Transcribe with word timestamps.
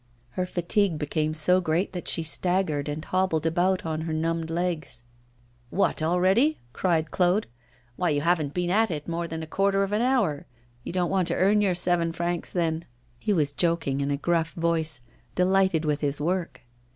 Her 0.31 0.47
fatigue 0.47 0.97
became 0.97 1.35
so 1.35 1.61
great 1.61 1.93
that 1.93 2.07
she 2.07 2.23
staggered 2.23 2.89
and 2.89 3.05
hobbled 3.05 3.45
about 3.45 3.85
on 3.85 4.01
her 4.01 4.13
numbed 4.13 4.49
legs. 4.49 5.03
'What, 5.69 6.01
already?' 6.01 6.57
cried 6.73 7.11
Claude. 7.11 7.45
'Why, 7.97 8.09
you 8.09 8.21
haven't 8.21 8.55
been 8.55 8.71
at 8.71 8.89
it 8.89 9.07
more 9.07 9.27
than 9.27 9.43
a 9.43 9.45
quarter 9.45 9.83
of 9.83 9.91
an 9.91 10.01
hour. 10.01 10.47
You 10.83 10.91
don't 10.91 11.11
want 11.11 11.27
to 11.27 11.35
earn 11.35 11.61
your 11.61 11.75
seven 11.75 12.11
francs, 12.13 12.51
then?' 12.51 12.85
He 13.19 13.31
was 13.31 13.53
joking 13.53 14.01
in 14.01 14.09
a 14.09 14.17
gruff 14.17 14.53
voice, 14.53 15.01
delighted 15.35 15.85
with 15.85 16.01
his 16.01 16.19
work. 16.19 16.61